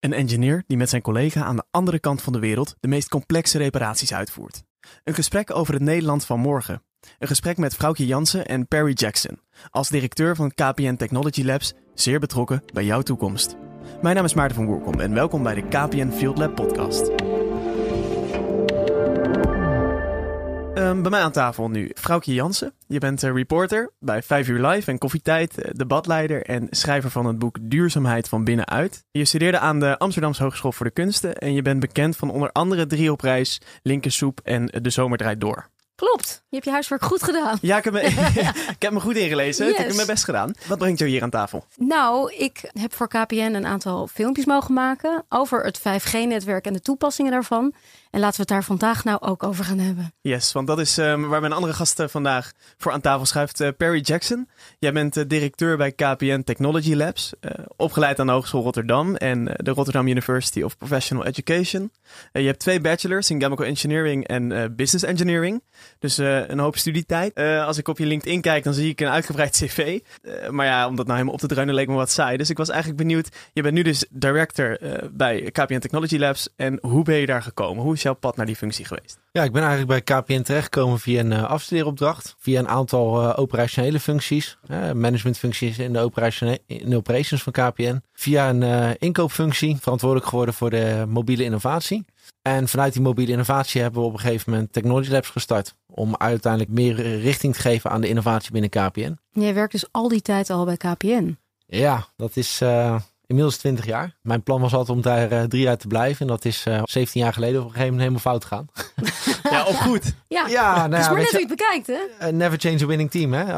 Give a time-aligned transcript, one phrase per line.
[0.00, 3.08] Een engineer die met zijn collega aan de andere kant van de wereld de meest
[3.08, 4.62] complexe reparaties uitvoert.
[5.04, 6.82] Een gesprek over het Nederland van morgen.
[7.18, 9.40] Een gesprek met Vrouwtje Jansen en Perry Jackson,
[9.70, 13.56] als directeur van KPN Technology Labs, zeer betrokken bij jouw toekomst.
[14.02, 17.10] Mijn naam is Maarten van Woerkom en welkom bij de KPN Field Lab podcast.
[20.90, 22.72] Ehm, bij mij aan tafel nu Vrouwtje Jansen.
[22.86, 27.26] Je bent uh, reporter bij 5 uur live en Koffietijd, uh, debatleider en schrijver van
[27.26, 29.04] het boek Duurzaamheid van binnenuit.
[29.10, 32.52] Je studeerde aan de Amsterdamse Hogeschool voor de Kunsten en je bent bekend van onder
[32.52, 35.68] andere Drie op Reis, Linkersoep en De Zomer draait door.
[36.00, 37.58] Klopt, je hebt je huiswerk goed gedaan.
[37.60, 38.00] Ja, ik heb me,
[38.76, 39.66] ik heb me goed ingelezen.
[39.66, 39.74] Yes.
[39.74, 40.52] Ik heb mijn best gedaan.
[40.66, 41.64] Wat brengt jou hier aan tafel?
[41.76, 46.80] Nou, ik heb voor KPN een aantal filmpjes mogen maken over het 5G-netwerk en de
[46.80, 47.74] toepassingen daarvan.
[48.10, 50.12] En laten we het daar vandaag nou ook over gaan hebben.
[50.20, 53.60] Yes, want dat is um, waar mijn andere gast vandaag voor aan tafel schuift.
[53.60, 54.48] Uh, Perry Jackson.
[54.78, 57.32] Jij bent uh, directeur bij KPN Technology Labs.
[57.76, 61.90] Opgeleid aan de Hogeschool Rotterdam en de Rotterdam University of Professional Education.
[62.32, 65.62] je hebt twee bachelors in Chemical Engineering en Business Engineering.
[65.98, 67.34] Dus een hoop studietijd.
[67.66, 70.00] als ik op je LinkedIn kijk, dan zie ik een uitgebreid cv.
[70.50, 72.36] maar ja, om dat nou helemaal op te druinen leek me wat saai.
[72.36, 73.28] Dus ik was eigenlijk benieuwd.
[73.52, 74.78] Je bent nu dus director
[75.12, 76.48] bij KPN Technology Labs.
[76.56, 77.84] En hoe ben je daar gekomen?
[77.84, 79.18] Hoe is jouw pad naar die functie geweest?
[79.32, 82.34] Ja, ik ben eigenlijk bij KPN terechtgekomen via een uh, afstudeeropdracht.
[82.38, 84.58] Via een aantal uh, operationele functies.
[84.70, 88.02] Uh, managementfuncties in de, in de operations van KPN.
[88.12, 92.04] Via een inkoopfunctie verantwoordelijk geworden voor de mobiele innovatie.
[92.42, 95.74] En vanuit die mobiele innovatie hebben we op een gegeven moment Technology Labs gestart.
[95.86, 99.18] Om uiteindelijk meer richting te geven aan de innovatie binnen KPN.
[99.30, 101.38] Jij werkt dus al die tijd al bij KPN?
[101.66, 102.60] Ja, dat is
[103.30, 104.16] inmiddels 20 jaar.
[104.22, 106.20] Mijn plan was altijd om daar uh, drie jaar te blijven.
[106.20, 108.66] En dat is uh, 17 jaar geleden op een gegeven moment helemaal fout gegaan.
[109.56, 110.14] ja, of goed.
[110.28, 112.28] Ja, ja nou, dus maar net hoe je het bekijkt, hè?
[112.28, 113.54] Uh, never change a winning team, hè?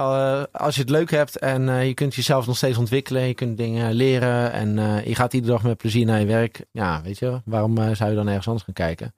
[0.52, 3.22] als je het leuk hebt en je kunt jezelf nog steeds ontwikkelen.
[3.22, 6.64] Je kunt dingen leren en je gaat iedere dag met plezier naar je werk.
[6.70, 9.14] Ja, weet je, waarom zou je dan ergens anders gaan kijken?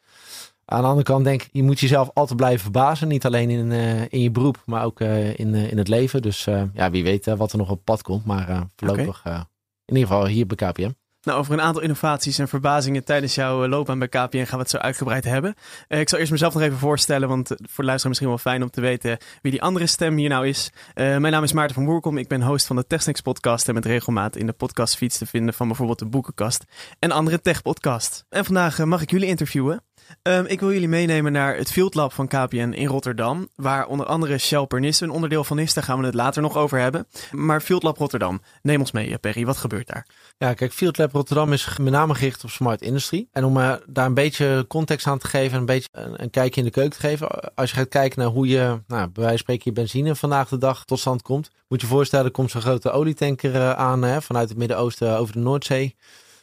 [0.64, 3.08] Aan de andere kant denk ik, je moet jezelf altijd blijven verbazen.
[3.08, 3.72] Niet alleen in,
[4.10, 6.22] in je beroep, maar ook in, in het leven.
[6.22, 6.44] Dus
[6.74, 8.24] ja, wie weet wat er nog op pad komt.
[8.24, 9.22] Maar voorlopig...
[9.26, 9.44] Okay
[9.84, 10.94] in ieder geval hier bij KPN.
[11.24, 14.56] Nou, over een aantal innovaties en verbazingen tijdens jouw eh, loopbaan bij KPN gaan we
[14.56, 15.54] het zo uitgebreid hebben.
[15.88, 18.62] Uh, ik zal eerst mezelf nog even voorstellen, want voor de luisteraar misschien wel fijn
[18.62, 20.70] om te weten wie die andere stem hier nou is.
[20.94, 23.84] Mijn naam is Maarten van Woerkom, ik ben host van de Technics podcast en met
[23.84, 26.64] regelmaat in de podcastfeeds te vinden van bijvoorbeeld de Boekenkast
[26.98, 28.24] en andere tech podcast.
[28.28, 29.82] En vandaag mag ik jullie interviewen.
[30.22, 34.06] Um, ik wil jullie meenemen naar het Field Lab van KPN in Rotterdam, waar onder
[34.06, 35.74] andere Shell Pernis een onderdeel van is.
[35.74, 37.06] Daar gaan we het later nog over hebben.
[37.30, 39.44] Maar Field Lab Rotterdam, neem ons mee, Perry.
[39.44, 40.06] Wat gebeurt daar?
[40.38, 43.28] Ja, kijk, Field Lab Rotterdam is met name gericht op smart industrie.
[43.32, 46.60] En om uh, daar een beetje context aan te geven en een beetje een, kijkje
[46.60, 47.54] in de keuken te geven.
[47.54, 50.48] Als je gaat kijken naar hoe je, nou, bij wijze van spreken, je benzine vandaag
[50.48, 51.50] de dag tot stand komt.
[51.68, 55.40] Moet je voorstellen, er komt zo'n grote olietanker aan hè, vanuit het Midden-Oosten over de
[55.40, 55.96] Noordzee.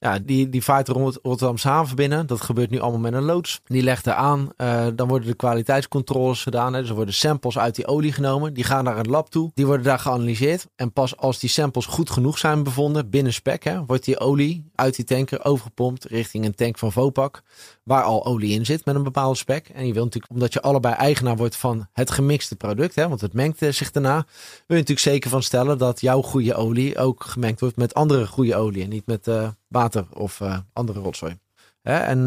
[0.03, 2.27] Ja, die, die vaart rond Rotterdamse haven binnen.
[2.27, 3.61] Dat gebeurt nu allemaal met een loods.
[3.65, 4.49] Die legt er aan.
[4.57, 6.73] Uh, dan worden de kwaliteitscontroles gedaan.
[6.73, 6.79] Hè.
[6.79, 8.53] Dus er worden samples uit die olie genomen.
[8.53, 9.51] Die gaan naar een lab toe.
[9.53, 10.67] Die worden daar geanalyseerd.
[10.75, 14.69] En pas als die samples goed genoeg zijn bevonden binnen spec, hè, wordt die olie
[14.75, 17.41] uit die tanker overgepompt richting een tank van Vopak.
[17.83, 19.69] Waar al olie in zit met een bepaalde spec.
[19.69, 23.21] En je wilt natuurlijk, omdat je allebei eigenaar wordt van het gemixte product, hè, want
[23.21, 24.23] het mengt eh, zich daarna, wil
[24.67, 28.55] je natuurlijk zeker van stellen dat jouw goede olie ook gemengd wordt met andere goede
[28.55, 28.87] olie.
[28.87, 31.39] Niet met uh, water of uh, andere rotzooi.
[31.81, 31.97] Hè?
[31.97, 32.19] En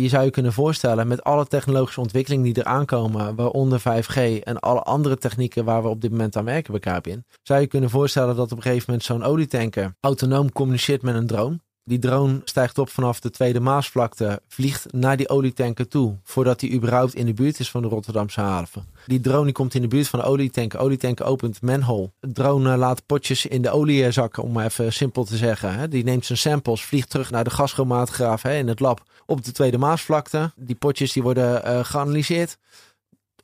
[0.00, 4.60] je zou je kunnen voorstellen met alle technologische ontwikkelingen die er aankomen, waaronder 5G en
[4.60, 7.90] alle andere technieken waar we op dit moment aan werken bij KPN, zou je kunnen
[7.90, 11.60] voorstellen dat op een gegeven moment zo'n olietanker autonoom communiceert met een drone.
[11.84, 16.70] Die drone stijgt op vanaf de Tweede Maasvlakte, vliegt naar die olietanker toe, voordat hij
[16.70, 18.86] überhaupt in de buurt is van de Rotterdamse haven.
[19.06, 20.78] Die drone die komt in de buurt van de olietanker.
[20.78, 22.10] Olietanker opent manhole.
[22.20, 25.90] De drone laat potjes in de olie zakken, om even simpel te zeggen.
[25.90, 29.78] Die neemt zijn samples, vliegt terug naar de gaschromaatgraaf in het lab op de Tweede
[29.78, 30.52] Maasvlakte.
[30.56, 32.58] Die potjes die worden uh, geanalyseerd.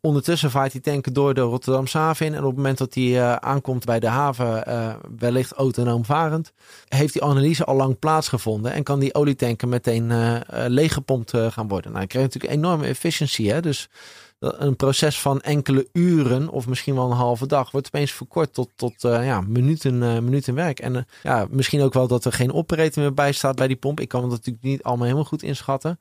[0.00, 2.34] Ondertussen vaart die tanker door de Rotterdamse haven in.
[2.34, 6.52] En op het moment dat hij uh, aankomt bij de haven, uh, wellicht autonoom varend,
[6.88, 8.72] heeft die analyse al lang plaatsgevonden.
[8.72, 11.90] En kan die olietanker meteen uh, leeggepompt gaan worden.
[11.90, 13.52] Nou, je krijgt natuurlijk enorme efficiëntie.
[13.52, 13.60] Hè?
[13.60, 13.88] Dus
[14.38, 18.70] een proces van enkele uren of misschien wel een halve dag wordt opeens verkort tot,
[18.76, 20.80] tot ja, minuten, minuten werk.
[20.80, 24.00] En ja, misschien ook wel dat er geen operator meer bij staat bij die pomp.
[24.00, 25.98] Ik kan het natuurlijk niet allemaal helemaal goed inschatten.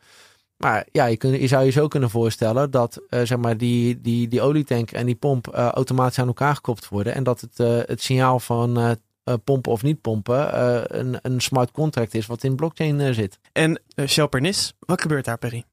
[0.57, 4.01] Maar ja, je, kun, je zou je zo kunnen voorstellen dat uh, zeg maar die,
[4.01, 7.13] die, die olietank en die pomp uh, automatisch aan elkaar gekoppeld worden.
[7.13, 8.97] En dat het, uh, het signaal van
[9.43, 10.59] pompen of niet pompen
[10.99, 13.39] een, een smart contract is wat in blockchain zit.
[13.51, 15.63] En Shell Pernis, wat gebeurt daar, Perry?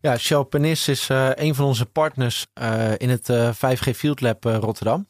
[0.00, 2.46] Ja, Shell Pernis is een van onze partners
[2.96, 5.06] in het 5G Field Lab Rotterdam.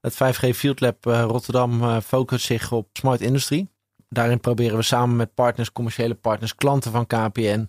[0.00, 3.66] Het 5G Field Lab Rotterdam focust zich op smart industry.
[4.08, 7.68] Daarin proberen we samen met partners, commerciële partners, klanten van KPN,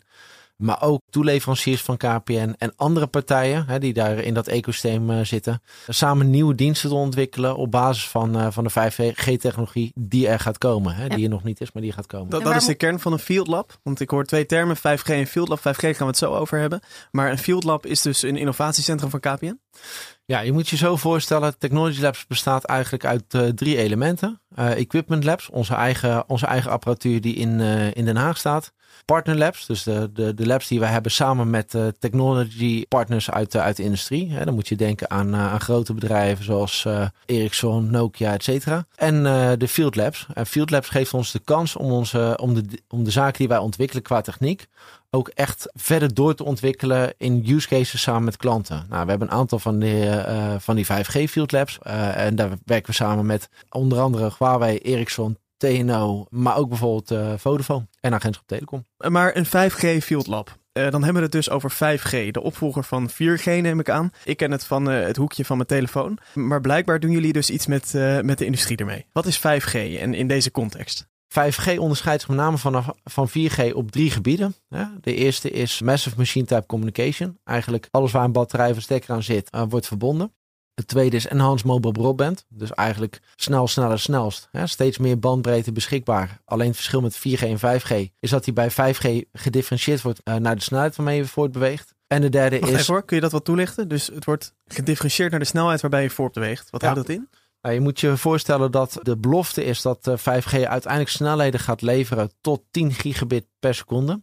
[0.57, 5.19] maar ook toeleveranciers van KPN en andere partijen hè, die daar in dat ecosysteem uh,
[5.23, 10.39] zitten, samen nieuwe diensten te ontwikkelen op basis van, uh, van de 5G-technologie die er
[10.39, 10.95] gaat komen.
[10.95, 11.15] Hè, ja.
[11.15, 12.29] Die er nog niet is, maar die gaat komen.
[12.29, 13.79] Dat, dat is de kern van een field lab.
[13.83, 15.59] Want ik hoor twee termen, 5G en field lab.
[15.59, 16.79] 5G gaan we het zo over hebben.
[17.11, 19.59] Maar een field lab is dus een innovatiecentrum van KPN?
[20.25, 24.41] Ja, je moet je zo voorstellen, Technology Labs bestaat eigenlijk uit uh, drie elementen.
[24.55, 28.73] Uh, equipment Labs, onze eigen, onze eigen apparatuur die in, uh, in Den Haag staat.
[29.11, 33.55] Partner Labs, dus de, de, de labs die we hebben samen met technology partners uit,
[33.55, 34.31] uit de industrie.
[34.31, 36.87] Hè, dan moet je denken aan, aan grote bedrijven zoals
[37.25, 38.85] Ericsson, Nokia, et cetera.
[38.95, 39.23] En
[39.57, 40.27] de Field Labs.
[40.33, 43.47] En Field Labs geeft ons de kans om, onze, om, de, om de zaken die
[43.47, 44.67] wij ontwikkelen qua techniek
[45.09, 48.85] ook echt verder door te ontwikkelen in use cases samen met klanten.
[48.89, 51.79] Nou, we hebben een aantal van die, uh, van die 5G Field Labs.
[51.87, 57.11] Uh, en daar werken we samen met onder andere Huawei, Ericsson, TNO, maar ook bijvoorbeeld
[57.11, 58.85] uh, Vodafone en Agentschap Telecom.
[59.07, 60.57] Maar een 5G Field Lab.
[60.73, 64.11] Uh, dan hebben we het dus over 5G, de opvolger van 4G neem ik aan.
[64.23, 66.17] Ik ken het van uh, het hoekje van mijn telefoon.
[66.33, 69.05] Maar blijkbaar doen jullie dus iets met, met de industrie ermee.
[69.11, 71.07] Wat is 5G en in deze context?
[71.27, 74.55] 5G onderscheidt zich met name van, van 4G op drie gebieden.
[75.01, 77.37] De eerste is Massive Machine Type Communication.
[77.43, 80.31] Eigenlijk alles waar een batterij of stekker aan zit, wordt verbonden.
[80.77, 82.45] Het tweede is Enhanced Mobile Broadband.
[82.49, 84.49] Dus eigenlijk snel, sneller, snelst.
[84.63, 86.41] Steeds meer bandbreedte beschikbaar.
[86.45, 90.35] Alleen het verschil met 4G en 5G is dat die bij 5G gedifferentieerd wordt uh,
[90.35, 91.93] naar de snelheid waarmee je voortbeweegt.
[92.07, 92.79] En de derde Wacht is...
[92.79, 93.87] Even hoor, kun je dat wat toelichten?
[93.87, 96.69] Dus het wordt gedifferentieerd naar de snelheid waarbij je voortbeweegt.
[96.69, 96.87] Wat ja.
[96.87, 97.29] houdt dat in?
[97.61, 102.31] Nou, je moet je voorstellen dat de belofte is dat 5G uiteindelijk snelheden gaat leveren
[102.41, 104.21] tot 10 gigabit per seconde.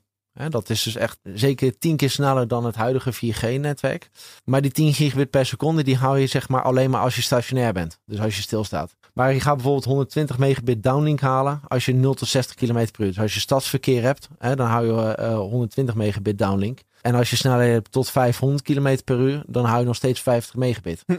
[0.49, 4.11] Dat is dus echt zeker 10 keer sneller dan het huidige 4G-netwerk.
[4.45, 7.23] Maar die 10 gigabit per seconde, die hou je zeg maar alleen maar als je
[7.23, 7.99] stationair bent.
[8.07, 8.97] Dus als je stilstaat.
[9.13, 13.01] Maar je gaat bijvoorbeeld 120 megabit downlink halen als je 0 tot 60 km per
[13.01, 13.07] uur.
[13.07, 16.81] Dus als je stadsverkeer hebt, dan hou je uh, 120 megabit downlink.
[17.01, 20.21] En als je snelheden hebt tot 500 km per uur, dan hou je nog steeds
[20.21, 21.03] 50 megabit.
[21.07, 21.17] Hm.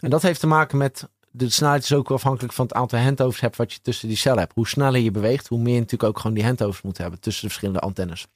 [0.00, 3.40] En dat heeft te maken met de snelheid is ook afhankelijk van het aantal handovers
[3.40, 4.54] hebt wat je tussen die cellen hebt.
[4.54, 7.42] Hoe sneller je beweegt, hoe meer je natuurlijk ook gewoon die handovers moet hebben tussen
[7.42, 8.26] de verschillende antennes.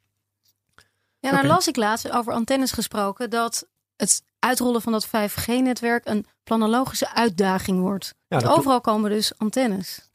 [1.24, 1.56] Ja, nou okay.
[1.56, 3.66] las ik laatst over antennes gesproken dat
[3.96, 8.14] het uitrollen van dat 5G-netwerk een planologische uitdaging wordt.
[8.28, 10.08] Ja, overal komen dus antennes.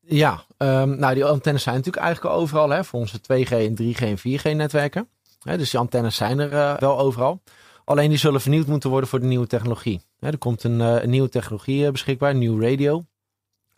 [0.00, 3.98] Ja, um, nou die antennes zijn natuurlijk eigenlijk overal hè, voor onze 2G en 3G
[3.98, 5.08] en 4G-netwerken.
[5.38, 7.42] Dus die antennes zijn er uh, wel overal.
[7.84, 10.00] Alleen die zullen vernieuwd moeten worden voor de nieuwe technologie.
[10.18, 13.04] er komt een, uh, een nieuwe technologie beschikbaar, een nieuw radio.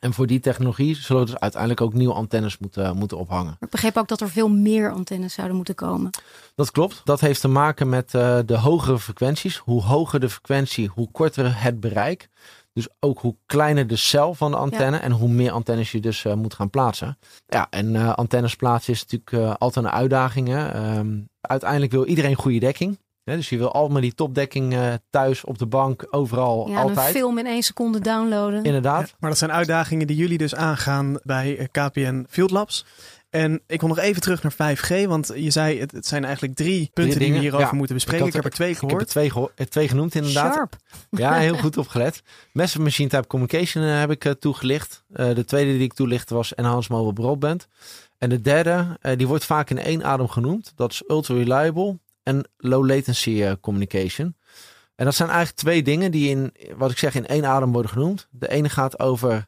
[0.06, 3.56] En voor die technologie zullen we dus uiteindelijk ook nieuwe antennes moeten, moeten ophangen.
[3.60, 6.10] Ik begreep ook dat er veel meer antennes zouden moeten komen.
[6.54, 7.00] Dat klopt.
[7.04, 9.56] Dat heeft te maken met uh, de hogere frequenties.
[9.56, 12.28] Hoe hoger de frequentie, hoe korter het bereik.
[12.72, 15.02] Dus ook hoe kleiner de cel van de antenne ja.
[15.02, 17.18] en hoe meer antennes je dus uh, moet gaan plaatsen.
[17.46, 20.74] Ja, en uh, antennes plaatsen is natuurlijk altijd een uitdaging.
[20.74, 22.98] Um, uiteindelijk wil iedereen goede dekking.
[23.26, 27.06] Ja, dus je wil allemaal die topdekking uh, thuis, op de bank, overal, ja, altijd.
[27.06, 28.64] een film in één seconde downloaden.
[28.64, 29.08] Inderdaad.
[29.08, 32.84] Ja, maar dat zijn uitdagingen die jullie dus aangaan bij KPN Field Labs.
[33.30, 36.54] En ik wil nog even terug naar 5G, want je zei het, het zijn eigenlijk
[36.54, 38.26] drie punten die we hierover ja, moeten bespreken.
[38.26, 38.92] Ik, had, ik, heb er twee gehoord.
[38.92, 40.54] Ik heb er twee, geho twee genoemd inderdaad.
[40.54, 40.76] Sharp.
[41.10, 42.22] Ja, heel goed opgelet.
[42.52, 45.04] Massive Machine Type Communication uh, heb ik uh, toegelicht.
[45.10, 47.68] Uh, de tweede die ik toelichtte was Enhanced Mobile Broadband.
[48.18, 50.72] En de derde, die wordt vaak in één adem genoemd.
[50.76, 54.36] Dat is Ultra Reliable en low latency uh, communication.
[54.94, 57.90] En dat zijn eigenlijk twee dingen die in, wat ik zeg, in één adem worden
[57.90, 58.28] genoemd.
[58.30, 59.46] De ene gaat over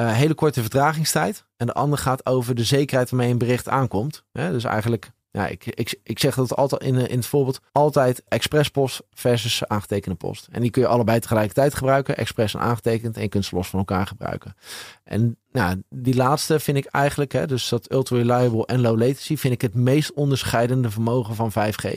[0.00, 1.46] uh, hele korte vertragingstijd.
[1.56, 4.24] En de andere gaat over de zekerheid waarmee een bericht aankomt.
[4.32, 9.02] Dus eigenlijk, ja, ik, ik, ik zeg dat altijd in, in het voorbeeld altijd expresspost
[9.10, 10.48] versus aangetekende post.
[10.50, 12.16] En die kun je allebei tegelijkertijd gebruiken.
[12.16, 13.16] Express en aangetekend.
[13.16, 14.56] En je kunt ze los van elkaar gebruiken.
[15.04, 19.36] En nou, die laatste vind ik eigenlijk, hè, dus dat ultra reliable en low latency,
[19.36, 21.88] vind ik het meest onderscheidende vermogen van 5G.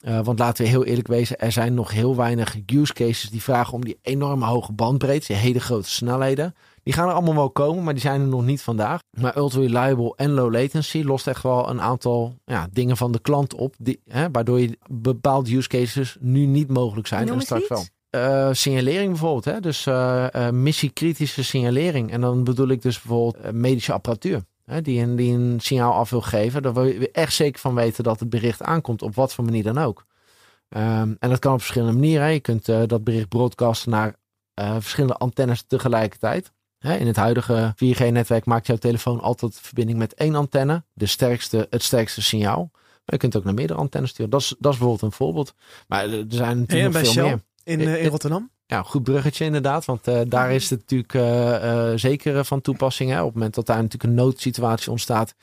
[0.00, 3.42] Uh, want laten we heel eerlijk wezen, er zijn nog heel weinig use cases die
[3.42, 6.54] vragen om die enorme hoge bandbreedte, die hele grote snelheden.
[6.86, 9.00] Die gaan er allemaal wel komen, maar die zijn er nog niet vandaag.
[9.10, 13.18] Maar ultra reliable en low latency lost echt wel een aantal ja, dingen van de
[13.18, 17.68] klant op, die, hè, waardoor je bepaalde use cases nu niet mogelijk zijn en straks
[17.68, 17.84] wel.
[18.10, 19.60] Uh, signalering bijvoorbeeld, hè?
[19.60, 22.10] dus uh, uh, missiekritische signalering.
[22.10, 24.42] En dan bedoel ik dus bijvoorbeeld medische apparatuur.
[24.64, 24.82] Hè?
[24.82, 26.62] Die, een, die een signaal af wil geven.
[26.62, 29.62] Daar wil je echt zeker van weten dat het bericht aankomt, op wat voor manier
[29.62, 30.04] dan ook.
[30.68, 32.32] Um, en dat kan op verschillende manieren.
[32.32, 34.14] Je kunt dat bericht broadcasten naar
[34.54, 36.54] verschillende antennes tegelijkertijd.
[36.94, 41.82] In het huidige 4G-netwerk maakt jouw telefoon altijd verbinding met één antenne, de sterkste, het
[41.82, 42.70] sterkste signaal.
[42.72, 44.30] Maar je kunt ook naar meerdere antennes sturen.
[44.30, 45.54] Dat is, dat is bijvoorbeeld een voorbeeld.
[45.88, 47.24] Maar er zijn natuurlijk nog veel Shell?
[47.24, 47.40] meer.
[47.64, 48.50] In, uh, in Rotterdam?
[48.66, 49.84] Ja, goed bruggetje inderdaad.
[49.84, 53.10] Want daar is het natuurlijk zeker van toepassing.
[53.10, 53.18] Hè?
[53.20, 55.34] Op het moment dat daar natuurlijk een noodsituatie ontstaat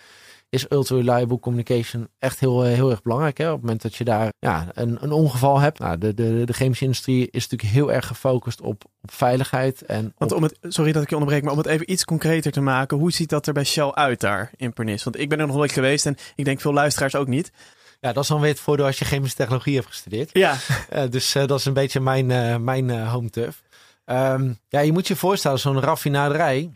[0.53, 3.38] is ultra reliable communication echt heel, eh, heel erg belangrijk.
[3.38, 3.48] Hè?
[3.48, 5.79] Op het moment dat je daar ja, een, een ongeval hebt.
[5.79, 9.81] Nou, de, de, de chemische industrie is natuurlijk heel erg gefocust op, op veiligheid.
[9.81, 12.51] En Want om het, sorry dat ik je onderbreek, maar om het even iets concreter
[12.51, 12.98] te maken.
[12.98, 15.03] Hoe ziet dat er bij Shell uit daar in Pernis?
[15.03, 17.51] Want ik ben er nog nooit geweest en ik denk veel luisteraars ook niet.
[18.00, 20.29] Ja, dat is dan weer het voordeel als je chemische technologie hebt gestudeerd.
[20.33, 20.55] Ja.
[20.93, 23.62] Uh, dus uh, dat is een beetje mijn, uh, mijn home turf.
[24.05, 26.74] Um, ja, je moet je voorstellen, zo'n raffinaderij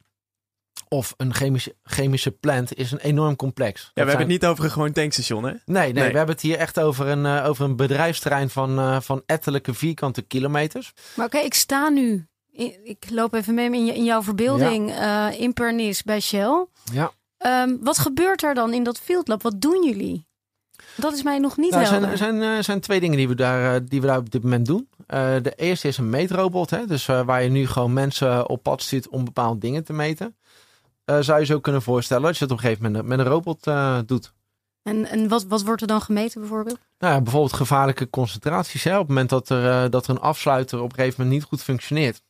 [0.88, 3.82] of een chemische, chemische plant is een enorm complex.
[3.82, 5.54] Ja, we hebben het niet over een gewoon tankstation, hè?
[5.66, 9.00] Nee, nee, we hebben het hier echt over een, uh, over een bedrijfsterrein van, uh,
[9.02, 10.94] van ettelijke vierkante kilometers.
[11.16, 12.28] Maar oké, ik sta nu,
[12.84, 15.32] ik loop even mee in, je, in jouw verbeelding ja.
[15.32, 16.66] uh, in Pernis bij Shell.
[16.94, 17.12] Ja.
[17.64, 19.42] Um, wat gebeurt er dan in dat fieldlab?
[19.42, 20.26] Wat doen jullie?
[20.96, 22.10] Dat is mij nog niet nou, helder.
[22.10, 24.66] Er zijn, zijn, zijn twee dingen die we, daar, die we daar op dit moment
[24.66, 24.90] doen.
[25.08, 26.70] de eerste is een meetrobot.
[26.70, 26.86] Hè?
[26.86, 30.36] Dus waar je nu gewoon mensen op pad stuurt om bepaalde dingen te meten.
[31.10, 33.26] Uh, zou je zo kunnen voorstellen dat je het op een gegeven moment met een
[33.26, 34.34] robot uh, doet.
[34.84, 36.80] En, en wat, wat wordt er dan gemeten bijvoorbeeld?
[37.00, 38.84] Nou ja, bijvoorbeeld gevaarlijke concentraties.
[38.84, 38.94] Hè?
[38.94, 41.50] Op het moment dat er, uh, dat er een afsluiter op een gegeven moment niet
[41.50, 42.22] goed functioneert.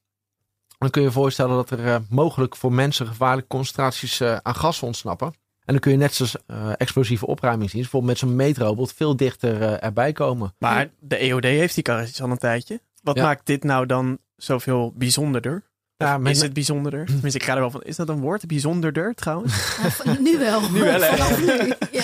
[0.78, 5.28] Dan kun je je voorstellen dat er mogelijk voor mensen gevaarlijke concentraties aan gas ontsnappen.
[5.28, 6.36] En dan kun je net zoals
[6.78, 10.54] explosieve opruimingsdienst, bijvoorbeeld met zo'n meetrobot, veel dichter erbij komen.
[10.60, 12.82] Maar de EOD heeft die karretjes al een tijdje.
[13.04, 13.24] Wat ja.
[13.24, 15.64] maakt dit nou dan zoveel bijzonderder?
[15.98, 17.06] Ja, is het bijzonderder?
[17.06, 17.82] Tenminste, ik ga er wel van.
[17.82, 18.48] Is dat een woord?
[18.48, 19.78] Bijzonderder trouwens?
[20.20, 20.70] nu wel.
[20.72, 21.38] Nu wel, hè?
[21.38, 22.04] Nu, ja.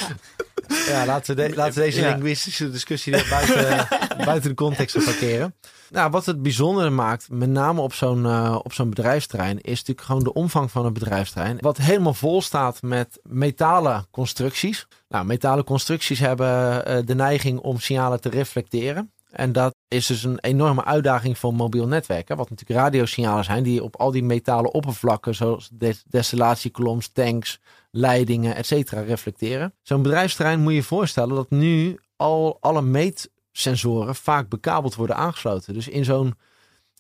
[0.88, 2.10] ja, laten we, de, laten we deze ja.
[2.10, 3.88] linguïstische discussie buiten,
[4.26, 5.56] buiten de context parkeren.
[5.90, 10.08] Nou, wat het bijzondere maakt, met name op zo'n uh, op zo'n bedrijfsterrein, is natuurlijk
[10.08, 11.58] gewoon de omvang van een bedrijfsterrein.
[11.60, 14.88] Wat helemaal vol staat met metalen constructies.
[15.10, 19.12] Nou, metalen constructies hebben uh, de neiging om signalen te reflecteren.
[19.34, 22.38] En dat is dus een enorme uitdaging voor mobiel netwerken.
[22.38, 25.70] Wat natuurlijk radiosignalen zijn die op al die metalen oppervlakken, zoals
[26.10, 27.60] destillatiekoloms, tanks,
[27.92, 28.92] leidingen, etc.
[28.92, 29.74] reflecteren.
[29.82, 35.74] Zo'n bedrijfsterrein moet je je voorstellen dat nu al alle meetsensoren vaak bekabeld worden aangesloten.
[35.74, 36.34] Dus in zo'n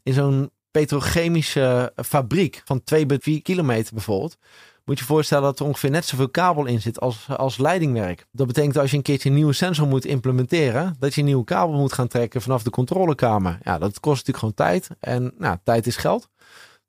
[0.03, 4.37] in zo'n petrochemische fabriek van 2 bij 4 kilometer bijvoorbeeld,
[4.85, 8.25] moet je voorstellen dat er ongeveer net zoveel kabel in zit als, als leidingwerk.
[8.31, 11.43] Dat betekent als je een keertje een nieuwe sensor moet implementeren, dat je een nieuwe
[11.43, 13.57] kabel moet gaan trekken vanaf de controlekamer.
[13.63, 14.89] Ja, dat kost natuurlijk gewoon tijd.
[14.99, 16.29] En nou, tijd is geld.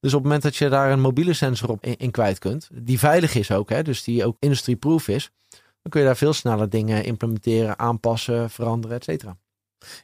[0.00, 2.68] Dus op het moment dat je daar een mobiele sensor op in, in kwijt kunt,
[2.72, 6.32] die veilig is ook, hè, dus die ook industry-proof is, dan kun je daar veel
[6.32, 9.36] sneller dingen implementeren, aanpassen, veranderen, et cetera.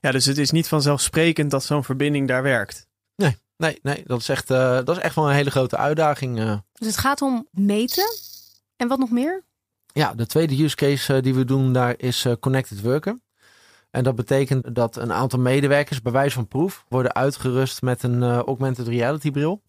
[0.00, 2.86] Ja, dus het is niet vanzelfsprekend dat zo'n verbinding daar werkt.
[3.16, 6.38] Nee, Nee, nee dat, is echt, uh, dat is echt wel een hele grote uitdaging.
[6.38, 6.56] Uh.
[6.72, 8.04] Dus het gaat om meten.
[8.76, 9.44] En wat nog meer?
[9.92, 13.22] Ja, de tweede use case uh, die we doen daar is connected worken.
[13.90, 18.22] En dat betekent dat een aantal medewerkers bij wijze van proef worden uitgerust met een
[18.22, 19.62] augmented reality bril.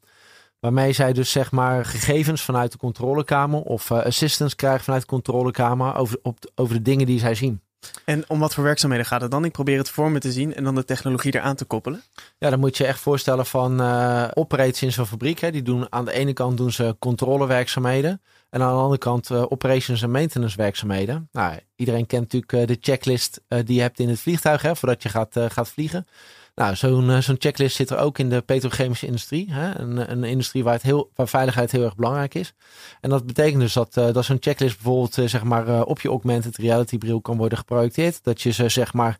[0.59, 5.95] Waarmee zij dus zeg maar gegevens vanuit de controlekamer of assistance krijgen vanuit de controlekamer
[5.95, 7.61] over, op, over de dingen die zij zien.
[8.05, 9.45] En om wat voor werkzaamheden gaat het dan?
[9.45, 12.03] Ik probeer het voor me te zien en dan de technologie eraan te koppelen.
[12.37, 15.39] Ja, dan moet je echt voorstellen van uh, operates in zo'n fabriek.
[15.39, 15.51] Hè.
[15.51, 18.21] Die doen aan de ene kant doen ze controlewerkzaamheden.
[18.49, 21.29] En aan de andere kant uh, operations en maintenance werkzaamheden.
[21.31, 25.03] Nou, iedereen kent natuurlijk uh, de checklist die je hebt in het vliegtuig hè, voordat
[25.03, 26.07] je gaat, gaat vliegen.
[26.55, 29.53] Nou, zo'n eh, zo'n checklist zit er ook in de petrochemische industrie.
[29.53, 29.79] Hè?
[29.79, 32.53] Een, een industrie waar, het heel, waar veiligheid heel erg belangrijk is.
[33.01, 36.09] En dat betekent dus dat, uh, dat zo'n checklist bijvoorbeeld uh, zeg maar, op je
[36.09, 38.23] augmented reality bril kan worden geprojecteerd.
[38.23, 39.17] Dat je ze zeg maar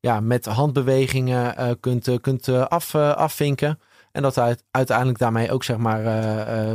[0.00, 3.78] ja, met handbewegingen kunt, kunt af, afvinken.
[4.12, 4.38] En dat
[4.70, 6.02] uiteindelijk daarmee ook zeg maar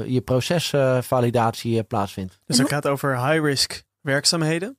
[0.09, 2.39] je procesvalidatie plaatsvindt.
[2.45, 4.77] Dus het gaat over high-risk werkzaamheden.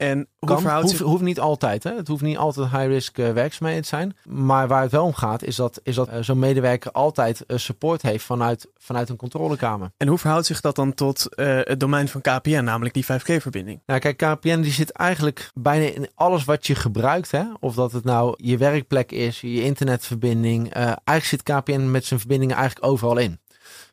[0.00, 1.82] En hoe kan, hoeft, hoeft, niet altijd.
[1.82, 1.94] Hè?
[1.94, 4.16] Het hoeft niet altijd high-risk uh, werkzaamheden te zijn.
[4.24, 7.56] Maar waar het wel om gaat, is dat, is dat uh, zo'n medewerker altijd uh,
[7.56, 9.90] support heeft vanuit, vanuit een controlekamer.
[9.96, 13.82] En hoe verhoudt zich dat dan tot het domein van KPN, namelijk die 5G-verbinding?
[13.86, 17.30] Nou, kijk, KPN die zit eigenlijk bijna in alles wat je gebruikt.
[17.30, 17.44] Hè?
[17.58, 20.72] Of dat het nou je werkplek is, je internetverbinding.
[20.72, 23.40] eigenlijk zit KPN met zijn verbindingen eigenlijk overal in.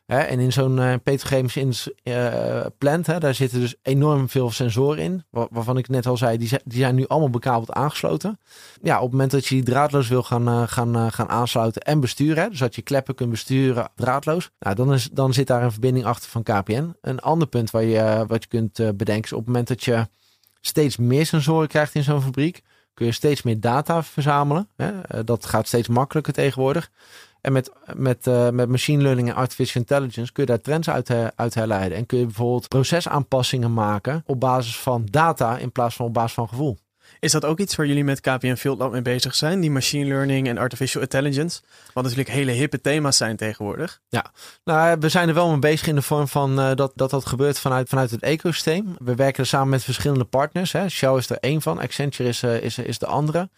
[0.08, 5.02] Hè, en in zo'n uh, petrochemische uh, plant, hè, daar zitten dus enorm veel sensoren
[5.02, 5.24] in.
[5.30, 8.38] waarvan ik net al zei, die, die zijn nu allemaal bekabeld aangesloten.
[8.82, 12.00] Ja, op het moment dat je die draadloos wil gaan, uh, gaan, gaan aansluiten en
[12.00, 15.62] besturen, hè, dus dat je kleppen kunt besturen draadloos, nou, dan, is, dan zit daar
[15.62, 16.96] een verbinding achter van KPN.
[17.00, 20.08] Een ander punt waar je, wat je kunt bedenken is op het moment dat je
[20.60, 22.62] steeds meer sensoren krijgt in zo'n fabriek,
[22.94, 24.68] kun je steeds meer data verzamelen.
[24.76, 25.24] Hè.
[25.24, 26.90] dat gaat steeds makkelijker tegenwoordig.
[27.40, 31.10] En met, met, uh, met machine learning en artificial intelligence kun je daar trends uit,
[31.34, 31.98] uit herleiden.
[31.98, 36.34] En kun je bijvoorbeeld procesaanpassingen maken op basis van data in plaats van op basis
[36.34, 36.78] van gevoel.
[37.20, 39.60] Is dat ook iets waar jullie met KPN Field Lab mee bezig zijn?
[39.60, 41.60] Die machine learning en artificial intelligence?
[41.92, 44.00] Wat natuurlijk hele hippe thema's zijn tegenwoordig.
[44.08, 44.32] Ja,
[44.64, 47.26] nou, we zijn er wel mee bezig in de vorm van uh, dat, dat dat
[47.26, 48.96] gebeurt vanuit, vanuit het ecosysteem.
[48.98, 50.72] We werken er samen met verschillende partners.
[50.72, 50.88] Hè.
[50.88, 53.48] Shell is er één van, Accenture is, uh, is, is de andere.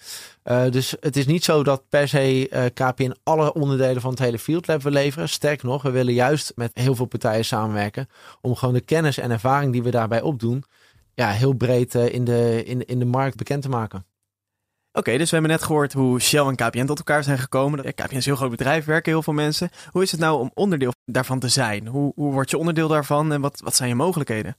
[0.71, 4.67] Dus het is niet zo dat per se KPN alle onderdelen van het hele Field
[4.67, 5.29] Lab wil leveren.
[5.29, 8.09] Sterker nog, we willen juist met heel veel partijen samenwerken
[8.41, 10.65] om gewoon de kennis en ervaring die we daarbij opdoen
[11.15, 14.05] ja, heel breed uh, in, de, in, in de markt bekend te maken.
[14.93, 17.95] Oké, dus we hebben net gehoord hoe Shell en KPN tot elkaar zijn gekomen.
[17.95, 19.71] KPN is een heel groot bedrijf, werken heel veel mensen.
[19.91, 21.87] Hoe is het nou om onderdeel daarvan te zijn?
[21.87, 24.57] Hoe, hoe word je onderdeel daarvan en wat, wat zijn je mogelijkheden?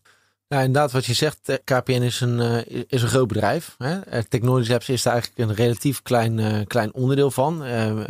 [0.47, 3.75] Nou, inderdaad, wat je zegt, eh, KPN is een, uh, is een groot bedrijf.
[3.77, 4.23] Hè?
[4.23, 7.63] Technology Labs is daar eigenlijk een relatief klein, uh, klein onderdeel van.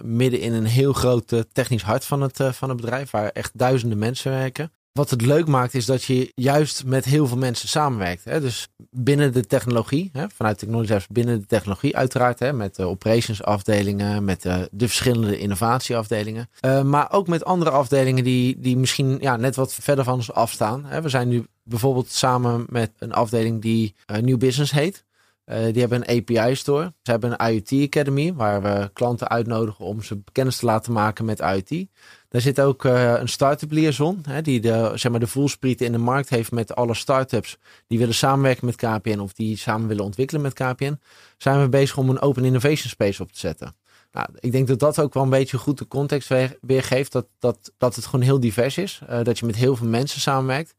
[0.04, 3.98] midden in een heel groot technisch hart van het, van het bedrijf, waar echt duizenden
[3.98, 4.72] mensen werken.
[4.94, 8.24] Wat het leuk maakt is dat je juist met heel veel mensen samenwerkt.
[8.24, 8.42] Hè?
[8.42, 10.26] Dus binnen de technologie, hè?
[10.30, 12.40] vanuit Technology binnen de technologie uiteraard.
[12.40, 12.54] Hè?
[12.54, 16.50] Met de operations afdelingen, met de, de verschillende innovatieafdelingen.
[16.66, 20.32] Uh, maar ook met andere afdelingen die, die misschien ja, net wat verder van ons
[20.32, 20.86] afstaan.
[20.86, 21.02] Hè?
[21.02, 25.06] We zijn nu bijvoorbeeld samen met een afdeling die uh, New Business heet.
[25.46, 26.94] Die hebben een API store.
[27.02, 31.26] Ze hebben een IoT Academy waar we klanten uitnodigen om ze kennis te laten maken
[31.26, 31.88] met IoT.
[32.32, 35.92] Daar zit ook uh, een start-up liaison, hè, die de, zeg maar de voelsprieten in
[35.92, 37.58] de markt heeft met alle start-ups
[37.88, 41.00] die willen samenwerken met KPN of die samen willen ontwikkelen met KPN.
[41.38, 43.76] Zijn we bezig om een open innovation space op te zetten.
[44.12, 47.12] Nou, ik denk dat dat ook wel een beetje goed de context weergeeft.
[47.12, 49.02] Dat, dat, dat het gewoon heel divers is.
[49.10, 50.76] Uh, dat je met heel veel mensen samenwerkt.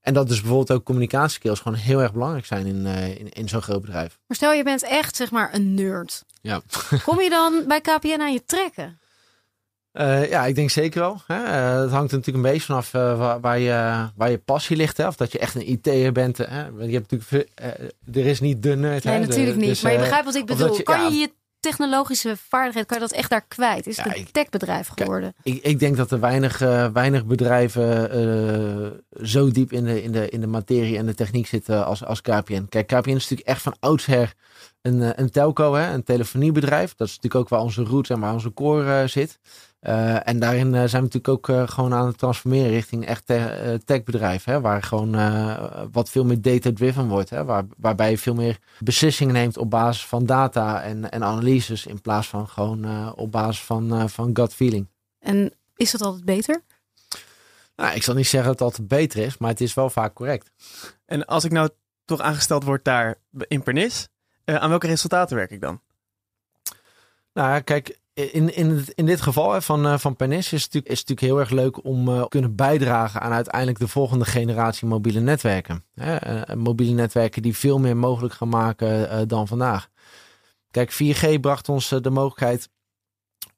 [0.00, 3.48] En dat dus bijvoorbeeld ook communicatieskills gewoon heel erg belangrijk zijn in, uh, in, in
[3.48, 4.18] zo'n groot bedrijf.
[4.26, 6.24] Maar stel je bent echt zeg maar een nerd.
[6.40, 6.60] Ja.
[7.04, 8.98] Kom je dan bij KPN aan je trekken?
[9.98, 11.20] Uh, ja, ik denk zeker wel.
[11.26, 11.36] Hè?
[11.36, 14.76] Uh, het hangt er natuurlijk een beetje vanaf uh, waar, waar, je, waar je passie
[14.76, 14.96] ligt.
[14.96, 15.06] Hè?
[15.06, 16.36] Of dat je echt een IT'er bent.
[16.36, 16.66] Hè?
[16.78, 17.50] Je hebt natuurlijk,
[18.12, 19.04] er is niet de nerd.
[19.04, 19.20] Nee, hè?
[19.20, 19.68] natuurlijk de, niet.
[19.68, 20.76] Dus, maar je begrijpt wat ik bedoel.
[20.76, 23.86] Je, kan ja, je je technologische vaardigheid, kan je dat echt daar kwijt?
[23.86, 25.34] Is het ja, een techbedrijf geworden?
[25.42, 26.58] Ik, ik denk dat er weinig,
[26.92, 28.10] weinig bedrijven
[29.22, 32.20] zo diep in de, in, de, in de materie en de techniek zitten als, als
[32.20, 32.66] KPN.
[32.68, 34.34] Kijk, KPN is natuurlijk echt van oudsher
[34.82, 35.92] een, een telco, hè?
[35.92, 36.94] een telefoniebedrijf.
[36.94, 39.38] Dat is natuurlijk ook waar onze roots en waar onze core zit.
[39.80, 43.26] Uh, en daarin uh, zijn we natuurlijk ook uh, gewoon aan het transformeren richting echt
[43.26, 44.44] te techbedrijf.
[44.44, 45.12] Hè, waar gewoon
[45.92, 47.30] wat veel meer data-driven wordt.
[47.30, 51.86] Hè, waar, waarbij je veel meer beslissingen neemt op basis van data en, en analyses.
[51.86, 54.88] In plaats van gewoon op basis van, van gut feeling.
[55.18, 56.62] En is dat altijd beter?
[57.76, 60.14] Nou, ik zal niet zeggen dat het altijd beter is, maar het is wel vaak
[60.14, 60.50] correct.
[61.06, 61.68] En als ik nou
[62.04, 63.14] toch aangesteld word daar
[63.48, 64.08] in Pernis,
[64.44, 65.80] aan welke resultaten werk ik dan?
[67.32, 71.04] Nou, kijk, in, in, in dit geval van, uh, van Pernis is het, natuurlijk, is
[71.04, 75.84] natuurlijk heel erg leuk om uh, kunnen bijdragen aan uiteindelijk de volgende generatie mobiele netwerken.
[75.94, 79.88] Uh, mobiele netwerken die veel meer mogelijk gaan maken dan vandaag.
[80.70, 82.68] Kijk, 4G bracht ons de mogelijkheid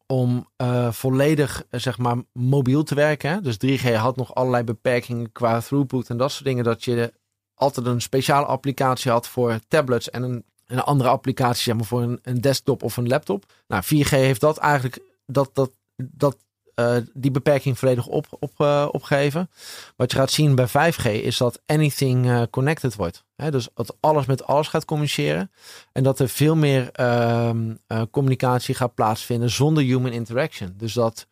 [0.06, 0.48] om
[0.90, 3.42] volledig zeg maar mobiel te werken.
[3.42, 6.64] Dus 3G had nog allerlei beperkingen qua throughput en dat soort dingen.
[6.64, 7.12] Dat je
[7.54, 12.02] altijd een speciale applicatie had voor tablets en een een andere applicatie zeg maar, voor
[12.02, 13.44] een, een desktop of een laptop.
[13.66, 16.36] Nou, 4G heeft dat eigenlijk dat, dat, dat,
[16.74, 18.60] uh, die beperking volledig op, op,
[18.92, 19.50] opgegeven.
[19.96, 23.24] Wat je gaat zien bij 5G is dat anything uh, connected wordt.
[23.50, 25.50] Dus dat alles met alles gaat communiceren.
[25.92, 27.74] En dat er veel meer ehm,
[28.10, 30.74] communicatie gaat plaatsvinden zonder human interaction.
[30.76, 31.26] Dus dat,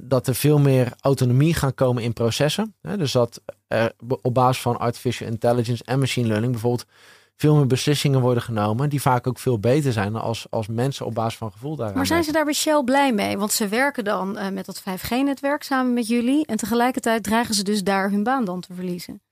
[0.00, 2.74] dat er veel meer autonomie gaat komen in processen.
[2.80, 2.96] Hè?
[2.96, 3.42] Dus dat
[4.22, 6.86] op basis van artificial intelligence en machine learning bijvoorbeeld
[7.42, 8.88] veel meer beslissingen worden genomen.
[8.88, 11.94] Die vaak ook veel beter zijn als, als mensen op basis van gevoel daar.
[11.94, 13.38] Maar zijn ze daar bij Shell blij mee?
[13.38, 16.46] Want ze werken dan uh, met dat 5G-netwerk samen met jullie.
[16.46, 19.22] En tegelijkertijd dreigen ze dus daar hun baan dan te verliezen.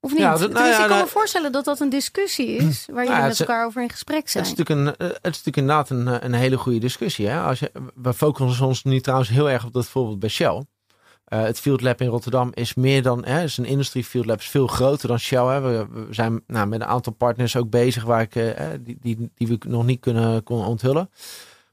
[0.00, 0.20] Of niet?
[0.20, 2.86] Ja, dat, nou ja, ik kan me voorstellen dat dat een discussie is.
[2.92, 4.44] Waar jullie met elkaar over in gesprek zijn.
[4.44, 7.26] Het is natuurlijk, een, het is natuurlijk inderdaad een, een hele goede discussie.
[7.26, 7.40] Hè?
[7.40, 10.64] Als je, we focussen ons nu trouwens heel erg op dat voorbeeld bij Shell.
[11.28, 14.38] Uh, het Field Lab in Rotterdam is meer dan, hè, is een industrie Field Lab,
[14.38, 15.46] is veel groter dan Shell.
[15.46, 15.60] Hè.
[15.60, 19.48] We, zijn nou, met een aantal partners ook bezig waar ik, uh, die, die, die
[19.48, 21.10] we nog niet kunnen onthullen.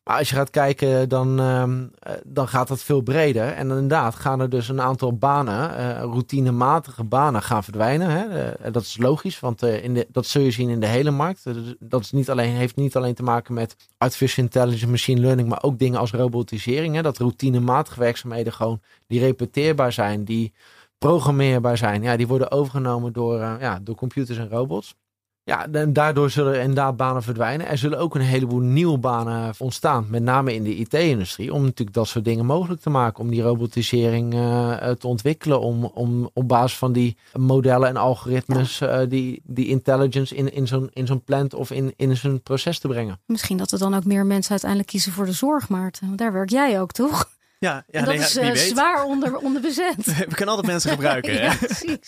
[0.03, 1.63] Maar als je gaat kijken, dan, uh,
[2.25, 3.47] dan gaat dat veel breder.
[3.47, 8.09] En inderdaad gaan er dus een aantal banen, uh, routinematige banen, gaan verdwijnen.
[8.09, 8.53] Hè?
[8.65, 11.43] Uh, dat is logisch, want in de, dat zul je zien in de hele markt.
[11.79, 15.63] dat is niet alleen, heeft niet alleen te maken met artificial intelligence, machine learning, maar
[15.63, 16.95] ook dingen als robotisering.
[16.95, 17.01] Hè?
[17.01, 20.53] Dat routinematige werkzaamheden gewoon die repeteerbaar zijn, die
[20.97, 22.01] programmeerbaar zijn.
[22.01, 24.95] Ja, die worden overgenomen door, ja, door computers en robots.
[25.45, 27.67] Ja, en daardoor zullen er inderdaad banen verdwijnen.
[27.67, 31.95] Er zullen ook een heleboel nieuwe banen ontstaan, met name in de IT-industrie, om natuurlijk
[31.97, 36.47] dat soort dingen mogelijk te maken, om die robotisering uh, te ontwikkelen, om, om op
[36.47, 41.23] basis van die modellen en algoritmes uh, die, die intelligence in, in zo'n in zo'n
[41.23, 43.19] plant of in, in zo'n proces te brengen.
[43.25, 46.08] Misschien dat er dan ook meer mensen uiteindelijk kiezen voor de zorg, Maarten.
[46.08, 47.29] Want daar werk jij ook, toch?
[47.60, 50.06] Ja, ja en dat is uh, zwaar onder, onderbezet.
[50.29, 51.34] We kunnen altijd mensen gebruiken.
[51.43, 51.99] ja, precies.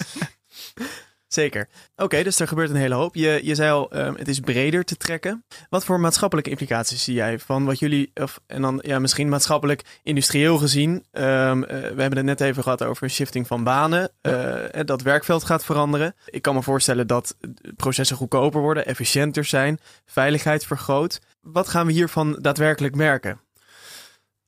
[1.35, 1.67] Zeker.
[1.95, 3.15] Oké, dus er gebeurt een hele hoop.
[3.15, 5.45] Je, je zei al, um, het is breder te trekken.
[5.69, 9.81] Wat voor maatschappelijke implicaties zie jij van wat jullie, of, en dan ja, misschien maatschappelijk,
[10.03, 10.91] industrieel gezien.
[11.11, 14.11] Um, uh, we hebben het net even gehad over shifting van banen.
[14.21, 16.15] Uh, dat werkveld gaat veranderen.
[16.25, 17.37] Ik kan me voorstellen dat
[17.75, 21.19] processen goedkoper worden, efficiënter zijn, veiligheid vergroot.
[21.41, 23.39] Wat gaan we hiervan daadwerkelijk merken?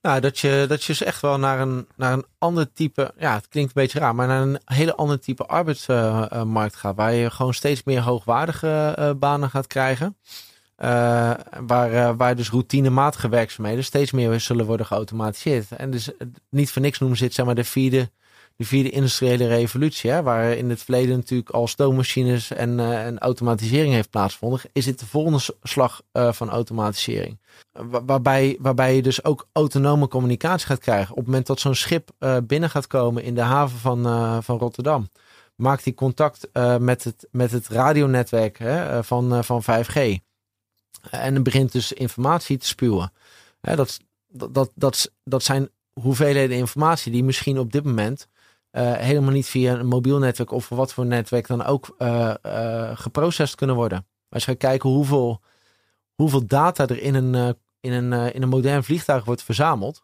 [0.07, 3.33] Nou, dat je, dat je dus echt wel naar een, naar een ander type, ja,
[3.33, 6.95] het klinkt een beetje raar, maar naar een hele ander type arbeidsmarkt gaat.
[6.95, 10.17] Waar je gewoon steeds meer hoogwaardige uh, banen gaat krijgen.
[10.77, 15.71] Uh, waar, uh, waar dus routinematige werkzaamheden steeds meer zullen worden geautomatiseerd.
[15.71, 16.11] En dus
[16.49, 18.11] niet voor niks noemen ze het zeg maar de vierde
[18.57, 23.19] de vierde industriële revolutie, hè, waar in het verleden natuurlijk al stoommachines en, uh, en
[23.19, 27.39] automatisering heeft plaatsgevonden, is dit de volgende slag uh, van automatisering.
[28.05, 31.11] waarbij, waarbij je dus ook autonome communicatie gaat krijgen.
[31.11, 34.03] Op het moment dat zo'n schip uh, binnen gaat komen in de haven van,
[34.43, 35.09] van Rotterdam,
[35.55, 36.47] maakt hij contact
[36.79, 40.25] met, het, met het radionetwerk hè, van, van 5G.
[41.09, 43.11] En dan begint dus informatie te spuwen.
[43.61, 48.27] Hè, dat, dat, dat, dat, zijn hoeveelheden informatie die misschien op dit moment
[48.83, 53.57] helemaal niet via een mobiel netwerk of wat voor netwerk dan ook uh, uh, geprocessed
[53.57, 54.05] kunnen worden.
[54.29, 55.41] Als je gaat kijken hoeveel,
[56.15, 60.03] hoeveel data er in een, in, een, in een modern vliegtuig wordt verzameld.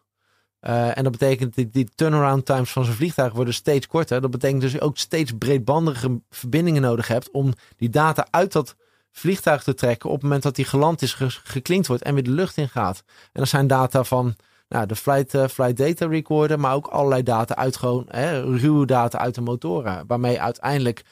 [0.60, 4.20] en dat betekent dat die turnaround times van zo'n vliegtuig worden steeds korter.
[4.20, 8.76] Dat betekent dus ook steeds breedbandige verbindingen nodig hebt om die data uit dat
[9.16, 12.30] vliegtuig te trekken op het moment dat die geland is, geklinkt wordt en weer de
[12.30, 13.02] lucht in gaat.
[13.06, 14.36] En dat zijn data van
[14.74, 18.86] nou, de flight, uh, flight data recorder, maar ook allerlei data uit gewoon hè, ruwe
[18.86, 20.04] data uit de motoren.
[20.06, 21.02] Waarmee uiteindelijk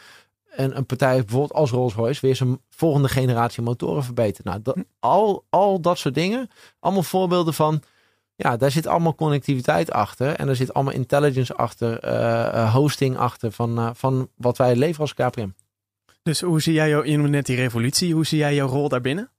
[0.50, 4.44] een, een partij bijvoorbeeld als Rolls-Royce weer zijn volgende generatie motoren verbetert.
[4.44, 7.82] Nou, al, al dat soort dingen, allemaal voorbeelden van
[8.36, 10.34] ja, daar zit allemaal connectiviteit achter.
[10.34, 15.14] En er zit allemaal intelligence achter, uh, hosting achter van, van wat wij leveren als
[15.14, 15.48] KPM.
[16.22, 19.30] Dus hoe zie jij, jou, noemde net die revolutie, hoe zie jij jouw rol daarbinnen?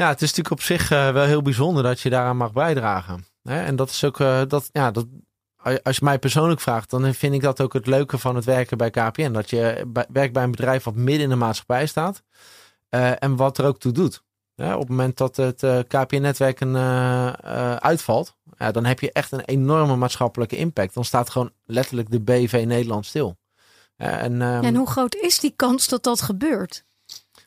[0.00, 3.24] Ja, het is natuurlijk op zich uh, wel heel bijzonder dat je daaraan mag bijdragen.
[3.42, 3.62] Hè?
[3.62, 5.06] En dat is ook, uh, dat, ja, dat,
[5.82, 8.76] als je mij persoonlijk vraagt, dan vind ik dat ook het leuke van het werken
[8.78, 9.32] bij KPN.
[9.32, 12.22] Dat je bij, werkt bij een bedrijf wat midden in de maatschappij staat
[12.90, 14.22] uh, en wat er ook toe doet.
[14.56, 16.64] Op het moment dat het KPN-netwerk
[17.80, 20.94] uitvalt, ja, dan heb je echt een enorme maatschappelijke impact.
[20.94, 23.36] Dan staat gewoon letterlijk de BV Nederland stil.
[23.96, 26.86] en, um, en hoe groot is die kans dat dat gebeurt?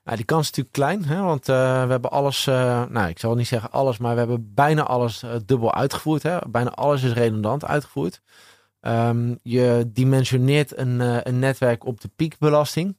[0.03, 3.19] Nou, die kans is natuurlijk klein, hè, want uh, we hebben alles, uh, nou ik
[3.19, 6.23] zal niet zeggen alles, maar we hebben bijna alles uh, dubbel uitgevoerd.
[6.23, 6.37] Hè.
[6.47, 8.21] Bijna alles is redundant uitgevoerd.
[8.81, 12.97] Um, je dimensioneert een, een netwerk op de piekbelasting.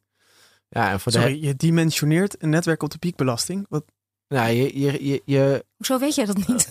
[0.68, 1.40] Ja, en voor Sorry, de...
[1.40, 3.66] je dimensioneert een netwerk op de piekbelasting?
[3.68, 3.84] Wat?
[4.28, 5.64] Nou, je, je, je, je...
[5.76, 6.68] Hoezo weet jij dat niet?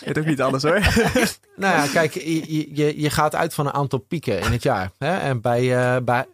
[0.00, 0.80] Ik weet ook niet alles hoor.
[1.56, 4.90] nou ja, kijk, je, je, je gaat uit van een aantal pieken in het jaar.
[4.98, 5.16] Hè?
[5.18, 6.26] En bij, bij,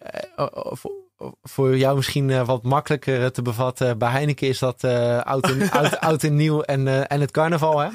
[1.42, 3.98] voor jou misschien uh, wat makkelijker eh, te bevatten.
[3.98, 7.78] Bij Heineken is dat uh, oud, en, oud, oud, en nieuw en, en het carnaval.
[7.78, 7.88] Hè?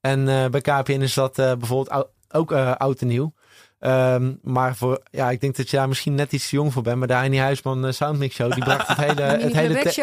[0.00, 3.32] En bij KPN is dat bijvoorbeeld ook oud en nieuw.
[3.80, 6.82] Um, maar voor, ja, ik denk dat je daar misschien net iets te jong voor
[6.82, 6.98] bent.
[6.98, 9.96] Maar daar in die Huisman uh, Soundmix Show, die bracht het hele, het hele, het,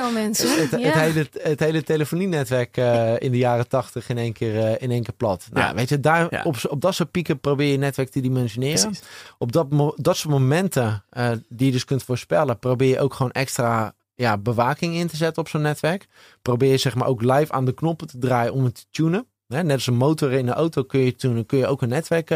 [0.81, 4.91] het, hele, het hele telefonienetwerk uh, in de jaren tachtig in één keer, uh, in
[4.91, 5.47] één keer plat.
[5.51, 5.73] Nou, ja.
[5.73, 6.43] weet je, daar, ja.
[6.43, 8.81] op, op dat soort pieken probeer je netwerk te dimensioneren.
[8.81, 9.03] Precies.
[9.37, 11.03] Op dat, dat soort momenten
[11.49, 15.43] die je dus kunt voorspellen, probeer je ook gewoon extra ja, bewaking in te zetten
[15.43, 16.07] op zo'n netwerk.
[16.41, 19.27] Probeer je zeg maar ook live aan de knoppen te draaien om het te tunen.
[19.47, 22.27] Net als een motor in de auto kun je tunen, kun je ook een netwerk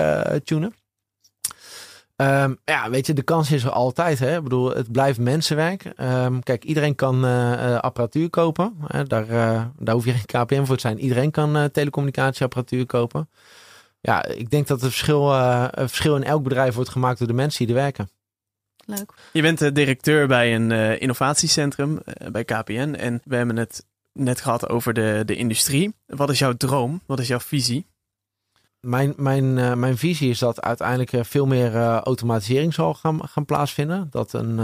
[0.44, 0.74] tunen.
[2.22, 4.20] Um, ja, weet je, de kans is er altijd.
[4.20, 4.38] Hè?
[4.38, 5.94] Ik bedoel, het blijft mensenwerk.
[5.98, 8.78] Um, kijk, iedereen kan uh, apparatuur kopen.
[8.86, 9.04] Hè?
[9.04, 11.00] Daar, uh, daar hoef je geen KPM voor te zijn.
[11.00, 13.30] Iedereen kan telecommunicatieapparatuur kopen.
[14.02, 17.34] Ja, ik denk dat het verschil, het verschil in elk bedrijf wordt gemaakt door de
[17.34, 18.10] mensen die er werken.
[18.86, 19.14] Leuk.
[19.34, 22.00] Je bent de directeur bij een innovatiecentrum
[22.32, 22.96] bij KPN.
[23.00, 25.96] En we hebben het net gehad over de, de industrie.
[26.06, 27.02] Wat is jouw droom?
[27.06, 27.86] Wat is jouw visie?
[28.88, 33.28] Mijn, mijn, uh, mijn visie is dat uiteindelijk uh, veel meer uh, automatisering zal gaan,
[33.28, 34.08] gaan plaatsvinden.
[34.10, 34.56] Dat een,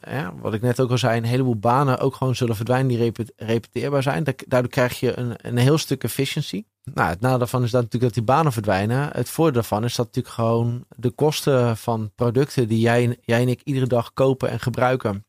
[0.00, 2.98] ja, wat ik net ook al zei, een heleboel banen ook gewoon zullen verdwijnen die
[2.98, 4.24] repet repeteerbaar zijn.
[4.46, 6.66] Daardoor krijg je een, een heel stuk efficiëntie.
[6.94, 9.08] Nou, het nadeel daarvan is dat natuurlijk dat die banen verdwijnen.
[9.12, 13.48] Het voordeel daarvan is dat natuurlijk gewoon de kosten van producten die jij, jij en
[13.48, 15.24] ik iedere dag kopen en gebruiken,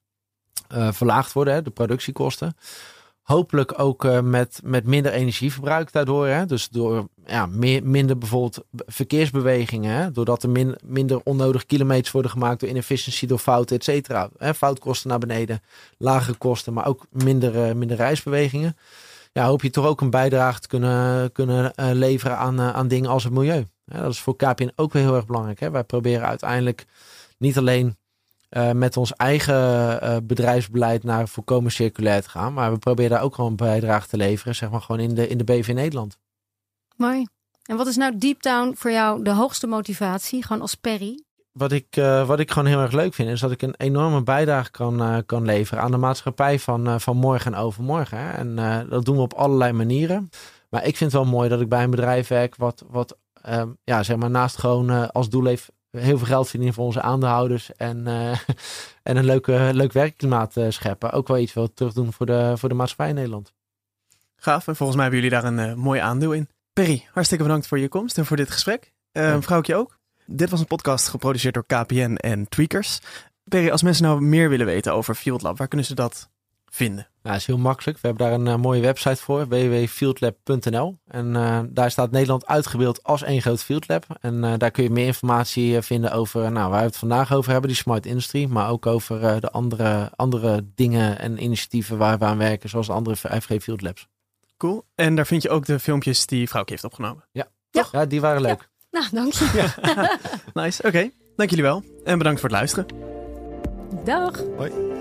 [0.69, 2.55] verlaagd worden, hè, de productiekosten.
[3.29, 6.27] Hopelijk ook uh, met, met minder energieverbruik daardoor.
[6.27, 6.45] Hè?
[6.45, 10.13] Dus door ja, meer, minder bijvoorbeeld verkeersbewegingen.
[10.13, 14.29] Doordat er min, minder onnodige kilometers worden gemaakt door inefficiëntie, door fouten, et cetera.
[14.55, 15.61] Foutkosten naar beneden,
[15.97, 18.77] lagere kosten, maar ook minder, uh, minder reisbewegingen.
[19.31, 23.09] Ja, hoop je toch ook een bijdrage te kunnen, kunnen uh, leveren aan, aan dingen
[23.09, 23.65] als het milieu.
[23.85, 25.59] dat is voor KPN ook weer heel erg belangrijk.
[25.59, 25.71] Hè?
[25.71, 26.85] Wij proberen uiteindelijk
[27.37, 27.97] niet alleen
[28.49, 32.53] uh, met ons eigen uh, bedrijfsbeleid naar voorkomen circulair te gaan.
[32.53, 35.27] Maar we proberen daar ook gewoon een bijdrage te leveren, zeg maar gewoon in de,
[35.27, 36.17] in de BV Nederland.
[36.95, 37.25] Mooi.
[37.63, 41.23] En wat is nou deep down voor jou de hoogste motivatie, gewoon als Perry?
[41.51, 44.23] Wat ik, uh, wat ik gewoon heel erg leuk vind, is dat ik een enorme
[44.23, 48.17] bijdrage kan, kan leveren aan de maatschappij van, van morgen en overmorgen.
[48.17, 48.31] Hè.
[48.31, 48.55] En
[48.89, 50.29] dat doen we op allerlei manieren.
[50.69, 53.69] Maar ik vind het wel mooi dat ik bij een bedrijf werk wat, wat ehm,
[53.83, 57.75] ja, zeg maar naast gewoon als doel heeft heel veel geld verdienen voor onze aandeelhouders
[57.75, 58.31] en, uh,
[59.09, 61.11] en een leuke, leuk werkklimaat uh, scheppen.
[61.11, 63.53] Ook wel iets wat terug doen voor de, voor de maatschappij in Nederland.
[64.35, 66.49] Gaaf, en volgens mij hebben jullie daar een uh, mooi aandeel in.
[66.73, 68.93] Perry, hartstikke bedankt voor je komst en voor dit gesprek.
[69.39, 69.97] Vrouwtje ook.
[70.25, 72.99] Dit was een podcast geproduceerd door KPN en Tweakers.
[73.43, 76.29] Perry, als mensen nou meer willen weten over Field Lab, waar kunnen ze dat
[76.69, 77.07] vinden?
[77.21, 77.99] Nou, dat is heel makkelijk.
[78.01, 80.99] We hebben daar een uh, mooie website voor, www.fieldlab.nl.
[81.07, 84.05] En uh, daar staat Nederland uitgebeeld als één groot fieldlab.
[84.21, 87.51] En uh, daar kun je meer informatie vinden over nou, waar we het vandaag over
[87.51, 88.45] hebben, die smart industry.
[88.45, 92.93] Maar ook over de andere, andere dingen en initiatieven waar we aan werken, zoals de
[92.93, 94.07] andere 5G Field Labs.
[94.57, 94.85] Cool.
[94.95, 97.25] En daar vind je ook de filmpjes die Vrouwke heeft opgenomen.
[97.31, 97.85] Ja, ja.
[97.91, 98.69] ja die waren leuk.
[98.89, 98.99] Ja.
[98.99, 99.51] Nou, dank je.
[99.55, 100.17] Ja.
[100.63, 100.87] nice, oké.
[100.87, 101.13] Okay.
[101.35, 101.83] Dank jullie wel.
[102.03, 102.85] En bedankt voor het luisteren.
[104.03, 104.43] Dag.
[104.57, 104.98] Hoi.